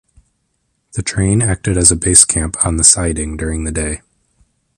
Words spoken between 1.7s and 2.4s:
as a base